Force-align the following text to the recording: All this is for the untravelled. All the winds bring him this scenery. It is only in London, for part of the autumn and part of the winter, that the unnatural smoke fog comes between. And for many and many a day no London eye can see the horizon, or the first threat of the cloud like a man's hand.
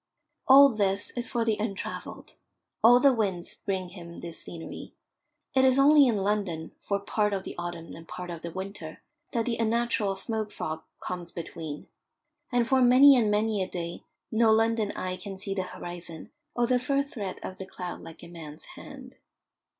All 0.47 0.69
this 0.69 1.11
is 1.15 1.29
for 1.29 1.45
the 1.45 1.57
untravelled. 1.59 2.33
All 2.83 2.99
the 2.99 3.13
winds 3.13 3.53
bring 3.63 3.89
him 3.89 4.17
this 4.17 4.41
scenery. 4.41 4.95
It 5.53 5.63
is 5.63 5.77
only 5.77 6.07
in 6.07 6.17
London, 6.17 6.71
for 6.79 6.99
part 6.99 7.33
of 7.33 7.43
the 7.43 7.53
autumn 7.59 7.91
and 7.93 8.07
part 8.07 8.31
of 8.31 8.41
the 8.41 8.49
winter, 8.49 9.03
that 9.31 9.45
the 9.45 9.57
unnatural 9.57 10.15
smoke 10.15 10.51
fog 10.51 10.81
comes 11.01 11.31
between. 11.31 11.85
And 12.51 12.67
for 12.67 12.81
many 12.81 13.15
and 13.15 13.29
many 13.29 13.61
a 13.61 13.67
day 13.69 14.03
no 14.31 14.51
London 14.51 14.91
eye 14.93 15.17
can 15.17 15.37
see 15.37 15.53
the 15.53 15.61
horizon, 15.61 16.31
or 16.55 16.65
the 16.65 16.79
first 16.79 17.13
threat 17.13 17.37
of 17.45 17.59
the 17.59 17.67
cloud 17.67 18.01
like 18.01 18.23
a 18.23 18.27
man's 18.27 18.63
hand. 18.75 19.17